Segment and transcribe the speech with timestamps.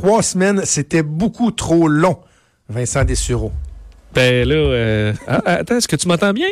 [0.00, 2.20] Trois semaines, c'était beaucoup trop long.
[2.68, 3.50] Vincent Dessureau.
[4.14, 6.48] Ben là, euh, ah, attends, est-ce que tu m'entends bien?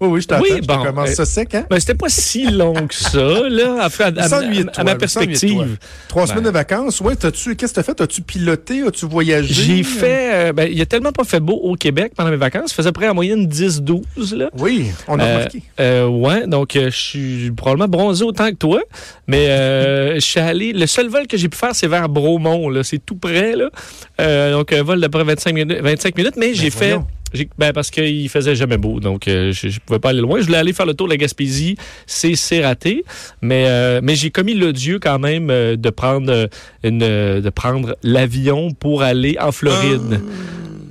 [0.00, 0.42] Oui, oui, je t'entends.
[0.42, 1.66] Oui, bon, commence euh, ça sec, hein?
[1.68, 5.76] Ben, c'était pas si long que ça, là, à, à- à- à- ma perspective.
[6.08, 6.28] Trois Ben.
[6.30, 7.00] semaines de vacances.
[7.02, 8.00] Ouais, t'as-tu, qu'est-ce que t'as fait?
[8.00, 8.82] As-tu piloté?
[8.86, 9.52] As-tu voyagé?
[9.54, 12.36] J'ai fait, euh, ben, il y a tellement pas fait beau au Québec pendant mes
[12.36, 12.72] vacances.
[12.72, 14.48] Il faisait près en moyenne 10-12, là.
[14.58, 15.62] Oui, on a Euh, remarqué.
[15.80, 18.80] euh, ouais, donc euh, je suis probablement bronzé autant que toi,
[19.28, 20.72] mais euh, je suis allé.
[20.72, 23.68] Le seul vol que j'ai pu faire, c'est vers Bromont, là, c'est tout près, là.
[24.20, 26.94] Euh, donc un vol d'à peu près 25 minutes, 25 minutes, mais j'ai fait.
[27.58, 30.40] Ben parce qu'il faisait jamais beau, donc euh, je, je pouvais pas aller loin.
[30.40, 31.76] Je voulais aller faire le tour de la Gaspésie,
[32.06, 33.04] c'est raté,
[33.42, 36.46] mais euh, mais j'ai commis l'odieux quand même euh, de prendre euh,
[36.82, 40.20] une de prendre l'avion pour aller en Floride.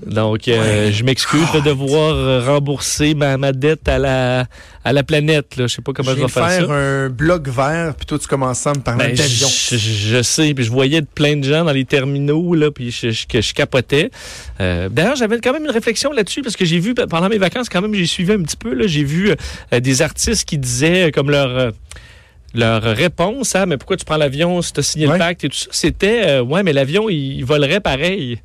[0.06, 4.46] Donc, euh, je m'excuse, vais devoir rembourser ma, ma dette à la,
[4.84, 5.56] à la planète.
[5.58, 5.68] Là.
[5.68, 6.74] Je sais pas comment je je, vais de faire, faire ça.
[6.74, 9.48] un blog vert, puis toi, tu commences à me parler Ben, d'avion.
[9.48, 13.28] je, sais, puis je voyais plein de gens dans les terminaux, là, puis je, je-
[13.28, 14.10] que je capotais.
[14.62, 17.70] Euh, D'ailleurs, j'avais quand même une réflexion là-dessus, parce que j'ai vu, pendant mes vacances,
[17.70, 19.32] quand même, j'ai suivi un petit peu, j'ai vu
[19.74, 21.72] euh, des artistes qui disaient, comme leur...
[22.56, 25.14] leur réponse à mais pourquoi tu prends l'avion si tu as signé Ouais.
[25.14, 28.40] le pacte et tout ça, c'était euh, ouais, mais l'avion, il, il volerait pareil.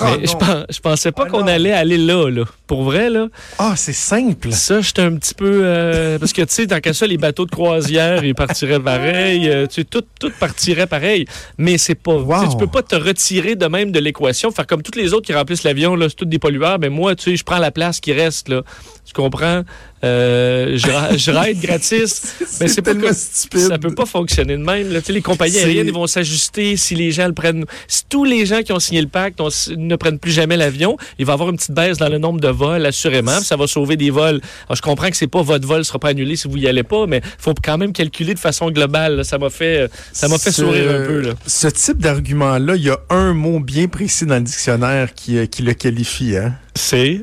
[0.00, 0.38] Ah, je, non.
[0.38, 2.44] pens- je pensais pas Ah, qu'on allait aller là, là.
[2.66, 3.26] Pour vrai, là.
[3.58, 4.52] Ah, c'est simple.
[4.52, 5.60] Ça, j'étais un petit peu.
[5.64, 9.48] euh, parce que, tu sais, tant qu'à ça, les bateaux de croisière, ils partiraient pareil.
[9.48, 11.24] euh, tu sais, tout, tout partirait pareil.
[11.58, 12.14] Mais c'est pas.
[12.14, 12.50] tu sais, Wow.
[12.50, 14.50] Tu peux pas te retirer de même de l'équation.
[14.50, 16.78] Faire comme tous les autres qui remplissent l'avion, là, c'est tous des pollueurs.
[16.78, 18.62] Mais moi, tu sais, je prends la place qui reste, là.
[19.04, 19.62] Tu comprends?
[20.02, 22.34] Euh, je, je ride gratis.
[22.60, 23.60] Mais c'est pas tellement comme- stupide.
[23.68, 24.92] Ça peut pas fonctionner de même.
[24.92, 25.00] là.
[25.08, 27.64] Les compagnies aériennes ils vont s'ajuster si les gens le prennent.
[27.88, 29.40] Si tous les gens qui ont signé le pacte
[29.76, 32.40] ne prennent plus jamais l'avion, il va y avoir une petite baisse dans le nombre
[32.40, 33.40] de vols, assurément.
[33.40, 34.40] ça va sauver des vols.
[34.66, 36.66] Alors, je comprends que c'est pas votre vol ne sera pas annulé si vous y
[36.68, 39.16] allez pas, mais faut quand même calculer de façon globale.
[39.16, 39.24] là.
[39.24, 41.20] Ça m'a fait, euh, ça m'a fait Ce- sourire un peu.
[41.20, 41.34] Là.
[41.46, 45.46] Ce type d'argument-là, il y a un mot bien précis dans le dictionnaire qui, euh,
[45.46, 46.54] qui le qualifie, hein?
[46.74, 47.20] C'est.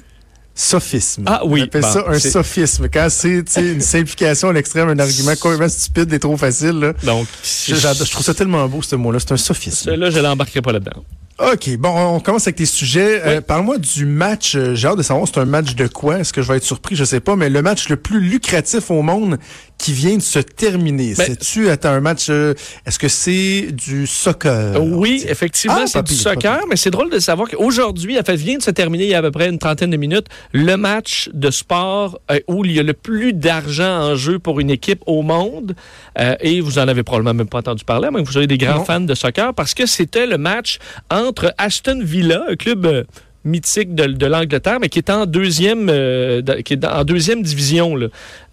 [0.60, 1.24] Sophisme.
[1.28, 2.88] Ah oui, On appelle bon, ça un sophisme.
[2.92, 6.94] Quand c'est une simplification à l'extrême, un argument complètement stupide et trop facile, là.
[7.04, 9.20] Donc, je trouve ça tellement beau, ce mot-là.
[9.20, 9.94] C'est un sophisme.
[9.94, 11.04] Là, je l'embarquerai pas là-dedans.
[11.40, 13.22] OK, bon, on commence avec tes sujets.
[13.24, 14.56] Euh, Parle-moi du match.
[14.56, 16.18] euh, J'ai hâte de savoir, c'est un match de quoi?
[16.18, 16.96] Est-ce que je vais être surpris?
[16.96, 19.38] Je sais pas, mais le match le plus lucratif au monde
[19.78, 21.14] qui vient de se terminer.
[21.16, 22.54] Ben- C'est-tu, attends, un match, euh,
[22.86, 24.82] est-ce que c'est du soccer?
[24.84, 28.36] Oui, effectivement, Ah, c'est pas du soccer, mais c'est drôle de savoir qu'aujourd'hui, en fait,
[28.36, 30.76] vient de se terminer il y a à peu près une trentaine de minutes, le
[30.78, 34.70] match de sport euh, où il y a le plus d'argent en jeu pour une
[34.72, 35.76] équipe au monde.
[36.20, 38.80] Euh, et vous en avez probablement même pas entendu parler, mais vous soyez des grands
[38.80, 38.86] Non.
[38.86, 40.80] fans de soccer, parce que c'était le match
[41.12, 43.04] entre Aston Villa, un club euh,
[43.44, 47.42] mythique de, de l'Angleterre, mais qui est en deuxième, euh, de- qui est en deuxième
[47.44, 48.08] division, là,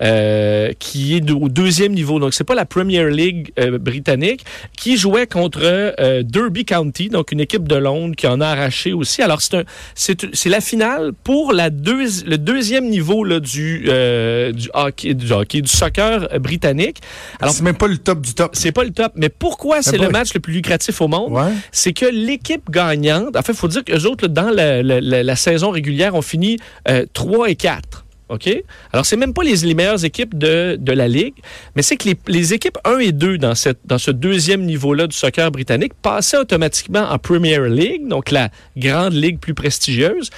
[0.04, 2.19] euh, qui est au deuxième niveau.
[2.19, 4.44] Donc, c'est pas la Premier League euh, britannique,
[4.76, 8.93] qui jouait contre euh, Derby County, donc une équipe de Londres qui en a arraché
[8.93, 9.22] aussi.
[9.22, 9.41] Alors,
[9.94, 15.32] c'est la finale pour la deuxi- le deuxième niveau là, du, euh, du hockey, du
[15.32, 16.98] hockey, du soccer euh, britannique.
[17.41, 18.50] Alors, c'est même pas le top du top.
[18.54, 21.32] c'est pas le top, mais pourquoi c'est le match le plus lucratif au monde?
[21.32, 21.53] Ouais.
[21.72, 25.00] c'est que l'équipe gagnante, en fait, il faut dire qu'eux autres, là, dans la, la-
[25.00, 28.03] la- la saison régulière, ont fini euh, 3 et 4.
[28.28, 28.48] OK?
[28.92, 31.34] Alors, c'est même pas les, les meilleures équipes de, de la Ligue,
[31.76, 35.06] mais c'est que les, les équipes 1 et 2 dans, cette, dans ce deuxième niveau-là
[35.06, 40.30] du soccer britannique passaient automatiquement en Premier League, donc la grande ligue plus prestigieuse.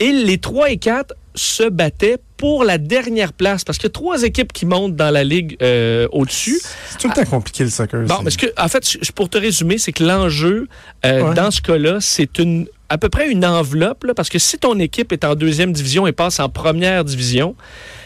[0.00, 3.92] Et les 3 et 4 se battaient pour la dernière place, parce qu'il y a
[3.92, 6.60] trois équipes qui montent dans la ligue euh, au-dessus.
[6.90, 8.02] C'est tout le temps compliqué, le soccer.
[8.02, 10.68] Bon, parce que, en fait, pour te résumer, c'est que l'enjeu,
[11.06, 11.34] euh, Ouais.
[11.34, 14.78] dans ce cas-là, c'est une à peu près une enveloppe, là, parce que si ton
[14.78, 17.54] équipe est en deuxième division et passe en première division,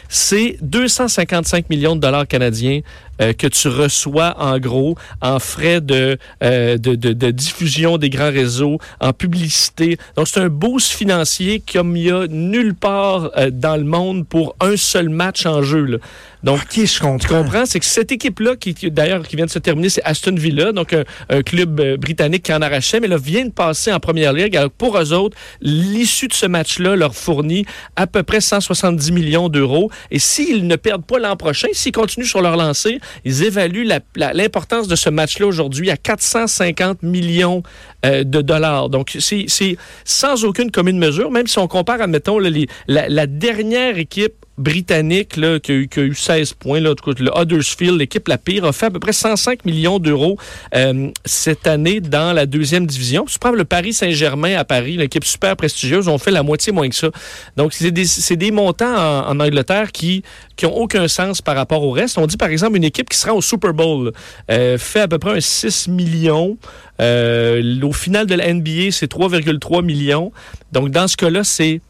[0.08, 2.82] c'est 255 millions de dollars canadiens
[3.20, 8.10] euh, que tu reçois en gros en frais de, euh, de, de- de diffusion des
[8.10, 9.98] grands réseaux, en publicité.
[10.16, 14.26] Donc c'est un boost financier comme il y a nulle part euh, dans le monde
[14.26, 15.84] pour un seul match en jeu.
[15.84, 15.98] là.
[16.42, 17.18] Donc OK, je comprends.
[17.18, 17.66] tu comprends?
[17.66, 20.70] C'est que cette équipe-là, qui, qui, d'ailleurs, qui vient de se terminer, c'est Aston Villa,
[20.72, 23.98] donc un, un club euh, britannique qui en arrachait, mais là, vient de passer en
[23.98, 24.56] première ligue.
[24.56, 29.48] Alors, pour eux autres, l'issue de ce match-là leur fournit à peu près 170 millions
[29.48, 29.90] d'euros.
[30.12, 33.86] Et s'ils ne perdent pas l'an prochain, s'ils continuent sur leur lancée, ils évaluent
[34.16, 37.62] l'importance de ce match-là aujourd'hui à 450 millions
[38.04, 38.88] euh, de dollars.
[38.88, 39.46] Donc, c'est
[40.04, 45.72] sans aucune commune mesure, même si on compare, admettons, la dernière équipe britannique là, qui,
[45.72, 48.86] a eu, qui, a eu, 16 points, là, le Huddersfield, l'équipe la pire, a fait
[48.86, 50.38] à peu près 105 millions d'euros
[50.74, 53.24] euh, cette année dans la deuxième division.
[53.26, 56.72] Si tu prends le Paris Saint-Germain à Paris, l'équipe super prestigieuse, ont fait la moitié
[56.72, 57.10] moins que ça.
[57.56, 58.06] Donc, c'est des,
[58.36, 60.22] des, montants en, en, Angleterre qui
[60.56, 62.18] qui ont aucun sens par rapport au reste.
[62.18, 64.12] On dit, par exemple, une équipe qui sera au Super Bowl
[64.50, 66.56] euh, fait à peu près un 6 millions.
[67.00, 70.32] Euh, au final de la NBA, c'est 3,3 millions.
[70.72, 71.80] Donc, dans ce cas-là, c'est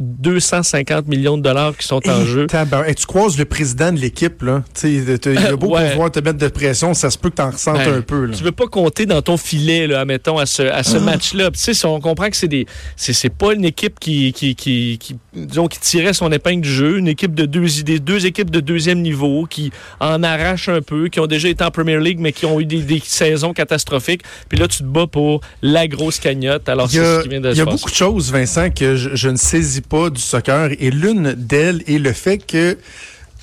[0.00, 2.46] 250 millions de dollars qui sont en et jeu.
[2.86, 4.64] Et tu croises le président de l'équipe, là.
[4.82, 5.92] il a beau ouais.
[5.92, 8.26] pouvoir te mettre de pression, ça se peut que tu en ressentes Ben, un peu.
[8.26, 8.36] Là.
[8.36, 11.50] Tu veux pas compter dans ton filet, là, admettons, à ce, à ce match-là.
[11.54, 15.68] Sais, on comprend que c'est des, c'est, pas une équipe qui, qui, qui, qui, disons,
[15.68, 19.00] qui tirait son épingle du jeu, une équipe de deux, des deux équipes de deuxième
[19.00, 19.70] niveau qui
[20.00, 22.66] en arrachent un peu, qui ont déjà été en Premier League, mais qui ont eu
[22.66, 24.22] des, des saisons catastrophiques.
[24.48, 26.68] Puis là, tu te bats pour la grosse cagnotte.
[26.68, 28.32] Alors, Il y c'est a, ce qui vient de il y a beaucoup de choses,
[28.32, 30.70] Vincent, que je, je ne saisis pas du soccer.
[30.78, 32.76] Et l'une d'elles est le fait que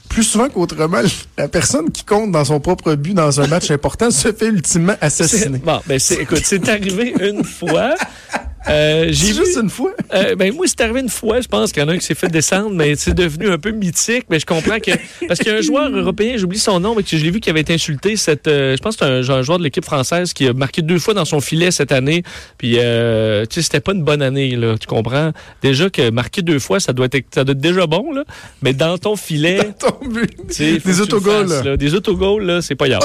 [0.10, 1.02] plus souvent qu'autrement,
[1.38, 4.96] la personne qui compte dans son propre but dans un match important se fait ultimement
[5.02, 5.60] assassiner.
[5.60, 7.96] Bon, ben, écoute, c'est arrivé une fois.
[8.70, 9.92] Euh, j'ai C'est vu, juste une fois.
[10.14, 12.06] Euh, ben moi, c'est arrivé une fois, je pense qu'il y en a un qui
[12.06, 14.26] s'est fait descendre, mais c'est devenu un peu mythique.
[14.30, 14.92] Mais je comprends que
[15.28, 17.40] parce qu'il y a un joueur européen, j'oublie son nom, mais que je l'ai vu
[17.40, 18.16] qui avait été insulté.
[18.16, 20.82] Cette, euh, je pense que c'est un, un joueur de l'équipe française qui a marqué
[20.82, 22.24] deux fois dans son filet cette année.
[22.58, 24.78] Puis euh, tu sais, c'était pas une bonne année là.
[24.78, 25.32] Tu comprends?
[25.62, 28.24] Déjà que marquer deux fois, ça doit être, ça doit être déjà bon là.
[28.62, 30.30] Mais dans ton filet, Ton but.
[30.60, 31.78] Des autogols.
[31.78, 33.02] Des autogols là, c'est pas grave.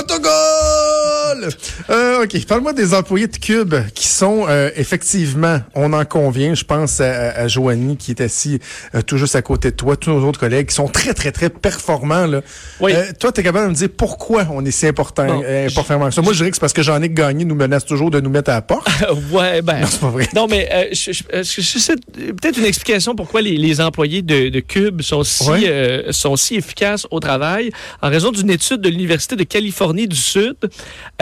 [1.32, 1.48] Autogol!
[1.90, 6.64] Euh, OK, parle-moi des employés de Cube qui sont euh, effectivement, on en convient, je
[6.64, 8.58] pense à, à, Joanie qui est assis
[8.94, 11.32] euh, tout juste à côté de toi, tous nos autres collègues qui sont très, très,
[11.32, 12.26] très performants.
[12.26, 12.40] Là.
[12.80, 12.92] Oui.
[12.94, 15.68] Euh, toi, tu es capable de me dire pourquoi on est si important, Bon, euh,
[15.74, 16.08] performant.
[16.22, 18.50] Moi, je dirais que c'est parce que Jean-Nic Gagné nous menace toujours de nous mettre
[18.50, 18.88] à la porte.
[19.32, 19.80] ouais, ben.
[19.80, 20.28] Non, c'est pas vrai.
[20.34, 25.02] Non, mais euh, je, je- peut-être une explication pourquoi les, les employés de, de Cube
[25.02, 26.04] sont si, Ouais.
[26.10, 27.70] sont si efficaces au travail
[28.02, 30.56] en raison d'une étude de l'Université de Californie du Sud.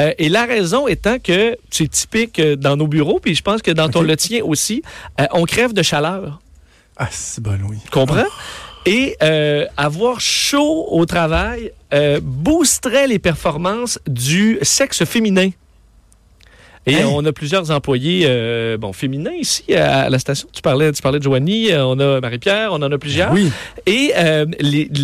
[0.01, 3.63] Euh, et la raison étant que c'est typique euh, dans nos bureaux, puis je pense
[3.63, 4.07] que dans ton Ok.
[4.09, 4.83] le tien aussi,
[5.21, 6.41] euh, on crève de chaleur.
[6.97, 7.77] Ah, c'est bon, oui.
[7.85, 8.25] Tu comprends?
[8.87, 15.51] Et euh, avoir chaud au travail euh, boosterait les performances du sexe féminin.
[16.87, 17.09] Et Hein?
[17.11, 20.49] on a plusieurs employés euh, bon, féminins ici à la station.
[20.53, 23.33] Tu parlais, tu parlais de Joanie, euh, on a Marie-Pierre, on en a plusieurs.
[23.33, 23.51] Oui.
[23.87, 24.45] Et euh,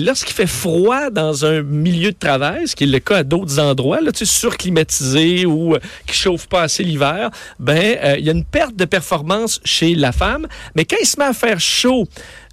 [0.05, 3.59] lorsqu'il fait froid dans un milieu de travail, ce qui est le cas à d'autres
[3.59, 8.25] endroits, là, tu sais, surclimatisé ou euh, qui chauffe pas assez l'hiver, ben euh, il
[8.25, 10.47] y a une perte de performance chez la femme.
[10.75, 12.07] Mais quand il se met à faire chaud,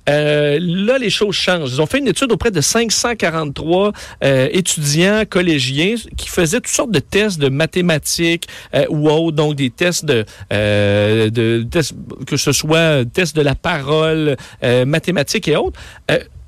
[0.09, 1.71] euh, là, les choses changent.
[1.73, 3.91] Ils ont fait une étude auprès de 543
[4.23, 9.55] euh, étudiants collégiens qui faisaient toutes sortes de tests de mathématiques euh, ou autres, donc
[9.55, 11.95] des tests de, euh, de tests-
[12.25, 15.79] que ce soit tests de la parole, euh, mathématiques et autres.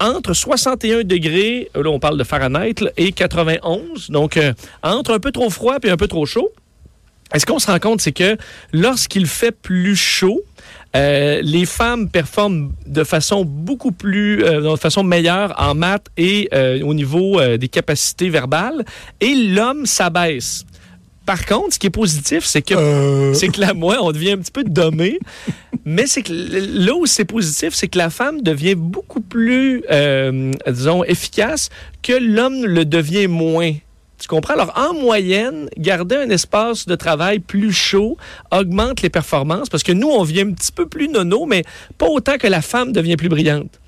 [0.01, 5.19] Entre 61 degrés, là on parle de Fahrenheit, là, et 91, donc euh, entre un
[5.19, 6.49] peu trop froid et un peu trop chaud.
[7.35, 8.37] Et ce qu'on se rend compte, c'est que
[8.71, 10.41] lorsqu'il fait plus chaud,
[10.95, 16.49] euh, les femmes performent de façon beaucoup plus, euh, de façon meilleure en maths et
[16.53, 18.85] euh, au niveau des capacités verbales,
[19.19, 20.65] et l'homme s'abaisse.
[21.25, 24.37] Par contre, ce qui est positif, c'est que c'est que là, moi, on devient un
[24.37, 25.19] petit peu dommé.
[25.85, 29.83] mais c'est que là où c'est positif, c'est que la femme devient beaucoup plus,
[30.67, 31.69] disons, efficace
[32.01, 33.73] que l'homme le devient moins.
[34.19, 34.53] Tu comprends?
[34.55, 38.17] Alors, en moyenne, garder un espace de travail plus chaud
[38.51, 41.63] augmente les performances parce que nous, on vient un petit peu plus nono, mais
[41.97, 43.79] pas autant que la femme devient plus brillante.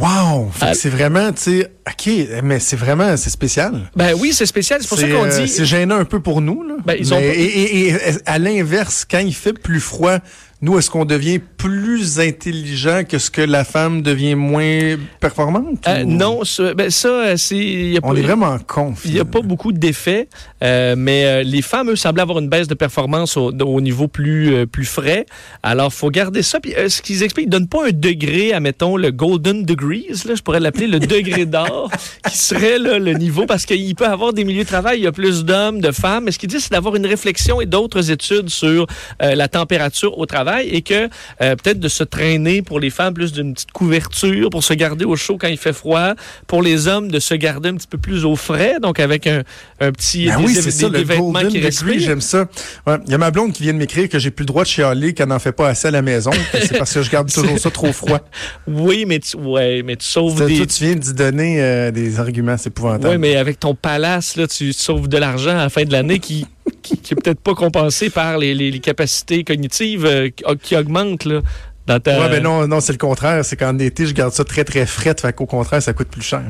[0.00, 0.50] wow!
[0.60, 0.74] Ah.
[0.74, 2.10] c'est vraiment, tu sais, OK,
[2.42, 3.88] mais c'est vraiment, c'est spécial.
[3.94, 4.80] Ben oui, c'est spécial.
[4.82, 5.48] C'est pour ça qu'on euh, dit.
[5.48, 6.62] C'est gênant un peu pour nous.
[6.64, 6.74] Là.
[6.84, 7.96] Ben, ils ont Mais- pas- et, et- et
[8.26, 10.18] à l'inverse, quand il fait plus froid,
[10.62, 15.86] nous, est-ce qu'on devient plus intelligent que ce que la femme devient moins performante?
[15.86, 17.56] Euh, ou- non, ça, ben ça, euh, c'est.
[17.58, 18.94] il On pas- est vraiment con.
[19.04, 20.28] Il n'y a pas beaucoup d'effets,
[20.64, 24.08] euh, mais euh, les femmes, eux, semblaient avoir une baisse de performance au, au niveau
[24.08, 25.26] plus, plus frais.
[25.62, 26.58] Alors, faut garder ça.
[26.58, 30.06] Puis, ce qu'ils expliquent, ils ne donnent pas un degré, à, mettons, le Golden Degrees,
[30.26, 31.90] là, je pourrais l'appeler le degré d'or,
[32.30, 35.04] qui serait là, le niveau, parce qu'il peut y avoir des milieux de travail, il
[35.04, 36.24] y a plus d'hommes, de femmes.
[36.24, 38.86] Mais ce qu'ils disent, c'est d'avoir une réflexion et d'autres études sur
[39.20, 41.08] la température au travail et que
[41.42, 45.04] euh, peut-être de se traîner pour les femmes plus d'une petite couverture pour se garder
[45.04, 46.14] au chaud quand il fait froid.
[46.46, 49.42] Pour les hommes, de se garder un petit peu plus au frais, donc avec un,
[49.80, 52.00] un petit Ben des, oui, des- c'est ça, des le vêtements qui respirent.
[52.00, 52.46] j'aime ça.
[52.86, 52.96] Ouais.
[53.06, 54.68] Il y a ma blonde qui vient de m'écrire que j'ai plus le droit de
[54.68, 56.30] chialer qu'elle n'en fait pas assez à la maison.
[56.52, 58.20] c'est parce que je garde toujours ça trop froid.
[58.68, 60.56] Oui, mais tu, ouais, mais tu sauves des.
[60.56, 63.08] toi, tu viens d'y donner euh, des arguments, c'est épouvantable.
[63.14, 66.18] Oui, mais avec ton palace, là, tu sauves de l'argent à la fin de l'année
[66.18, 66.46] qui,
[66.82, 71.24] qui, est peut-être pas compensé par les, les- capacités cognitives euh, qui, qui augmentent.
[71.24, 71.40] Là.
[71.86, 72.18] Dans ta...
[72.20, 73.44] Ouais, ben non, non, c'est le contraire.
[73.44, 75.14] C'est qu'en été, je garde ça très, très frais.
[75.20, 76.42] Fait qu'au contraire, ça coûte plus cher.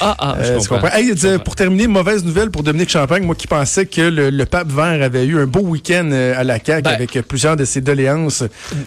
[0.00, 0.80] Ah, ah, je Euh, comprends.
[0.80, 0.96] comprends?
[0.96, 1.38] Hey, Je dis- comprends.
[1.40, 5.02] pour terminer, mauvaise nouvelle pour Dominique Champagne, moi qui pensais que le, le pape vert
[5.02, 6.90] avait eu un beau week-end euh, à la CAQ Ben.
[6.92, 8.44] avec euh, plusieurs de ses doléances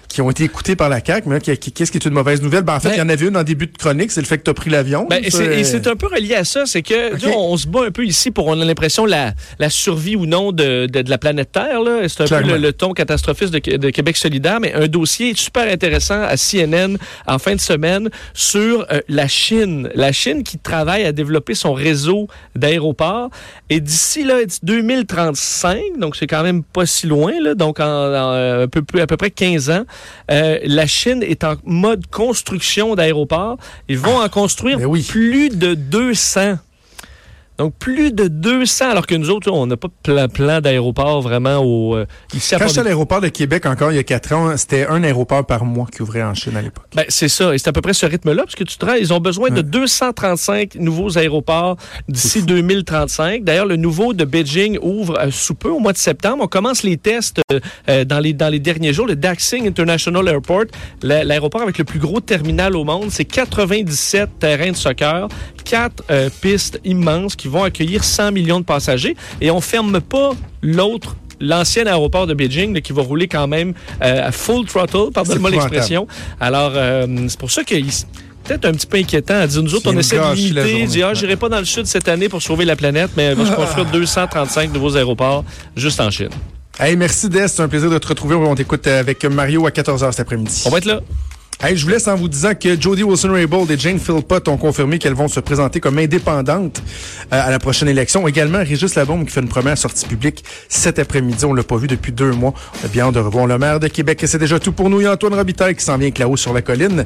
[0.07, 1.27] qui ont été écoutées par la CAQ.
[1.29, 2.63] Mais là, qui- qui- qu'est-ce qui est une mauvaise nouvelle?
[2.63, 2.95] Ben, en fait, Ben.
[2.95, 4.53] il y en avait une en début de chronique, c'est le fait que tu as
[4.53, 5.07] pris l'avion.
[5.11, 7.19] Et c'est- un peu relié à ça, c'est que Ok.
[7.19, 9.69] tu sais, on, on se bat un peu ici pour on a l'impression la, la
[9.69, 11.81] survie ou non de, de, de la planète Terre.
[11.83, 11.99] là.
[12.07, 12.47] C'est un Clairement.
[12.47, 16.35] peu le, le ton catastrophiste de, de Québec solidaire, mais un dossier super intéressant à
[16.37, 19.89] CNN en fin de semaine sur euh, la Chine.
[19.95, 23.29] La Chine qui travaille à développer son réseau d'aéroports.
[23.69, 27.83] Et d'ici là, d'ici 2035, donc c'est quand même pas si loin, là, donc en,
[27.83, 29.83] en, euh, un peu, plus- à peu près 15 ans,
[30.31, 33.57] euh, la Chine est en mode construction d'aéroports.
[33.89, 35.03] Ils vont en construire oui.
[35.03, 36.57] plus de 200.
[37.57, 41.21] Donc, plus de 200, alors que nous autres, on n'a pas de plan, plan d'aéroport
[41.21, 43.99] vraiment au, euh, ici à Quand j'étais à Port- l'aéroport de Québec encore il y
[43.99, 46.85] a quatre ans, c'était un aéroport par mois qui ouvrait en Chine à l'époque.
[46.95, 47.53] Ben, c'est ça.
[47.55, 49.49] Et c'est à peu près ce rythme-là, parce que tu te rends, ils ont besoin
[49.49, 53.43] de 235 nouveaux aéroports d'ici 2035.
[53.43, 56.43] D'ailleurs, le nouveau de Beijing ouvre euh, sous peu, au mois de septembre.
[56.43, 57.59] On commence les tests euh,
[57.89, 59.07] euh, dans, les, dans les derniers jours.
[59.07, 60.65] Le Daxing International Airport,
[61.01, 65.27] la- l'aéroport avec le plus gros terminal au monde, c'est 97 terrains de soccer,
[65.63, 66.03] quatre
[66.41, 69.15] pistes immenses qui vont accueillir 100 millions de passagers.
[69.41, 73.73] Et on ferme pas l'autre l'ancien aéroport de Beijing là, qui va rouler quand même
[74.01, 75.51] euh, à full throttle, épouvantable.
[75.51, 76.07] l'expression.
[76.39, 79.91] Alors, euh, c'est pour ça que peut-être un petit peu inquiétant à dire, nous autres,
[79.91, 82.65] on essaie de limiter, dire, ah, j'irai pas dans le sud cette année pour sauver
[82.65, 85.43] la planète, mais il va se construire 235 nouveaux aéroports
[85.75, 86.29] juste en Chine.
[86.79, 88.35] Hey, merci Des, c'est un plaisir de te retrouver.
[88.35, 90.63] On t'écoute avec Mario à 14h cet après-midi.
[90.65, 91.01] On va être là.
[91.59, 94.99] Hey, je vous laisse en vous disant que Jodie Wilson-Raybould et Jane Philpott ont confirmé
[94.99, 96.83] qu'elles vont se présenter comme indépendantes
[97.33, 98.27] euh, à la prochaine élection.
[98.27, 101.45] Également, Régis Labombe qui fait une première sortie publique cet après-midi.
[101.45, 102.53] On l'a pas vu depuis deux mois.
[102.79, 104.23] On a bien de revoir le maire de Québec.
[104.27, 105.01] C'est déjà tout pour nous.
[105.01, 107.05] Il y a Antoine Robitaille qui s'en vient avec là-haut sur la colline.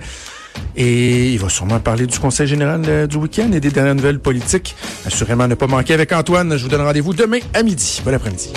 [0.75, 4.19] Et il va sûrement parler du Conseil général euh, du week-end et des dernières nouvelles
[4.19, 4.75] politiques.
[5.05, 6.57] Assurément, ne pas manquer avec Antoine.
[6.57, 8.01] Je vous donne rendez-vous demain à midi.
[8.03, 8.51] Bon après-midi.